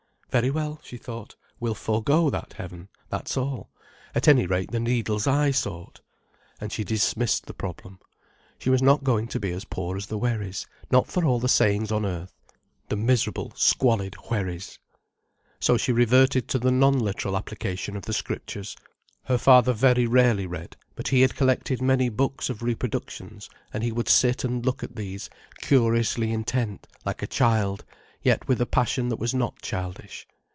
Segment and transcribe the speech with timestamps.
[0.31, 5.51] "Very well," she thought, "we'll forego that heaven, that's all—at any rate the needle's eye
[5.51, 5.99] sort."
[6.61, 7.99] And she dismissed the problem.
[8.57, 11.49] She was not going to be as poor as the Wherrys, not for all the
[11.49, 14.79] sayings on earth—the miserable squalid Wherrys.
[15.59, 18.77] So she reverted to the non literal application of the scriptures.
[19.25, 23.91] Her father very rarely read, but he had collected many books of reproductions, and he
[23.91, 25.29] would sit and look at these,
[25.59, 27.83] curiously intent, like a child,
[28.23, 30.27] yet with a passion that was not childish.